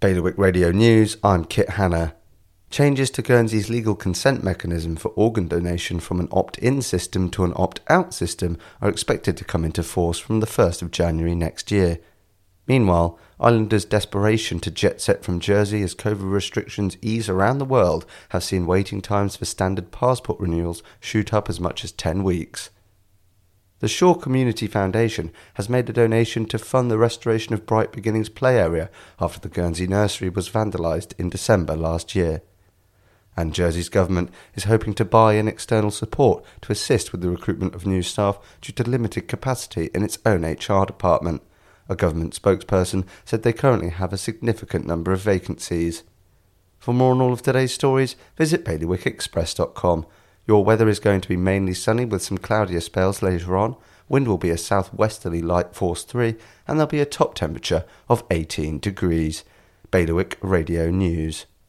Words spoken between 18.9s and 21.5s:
times for standard passport renewals shoot up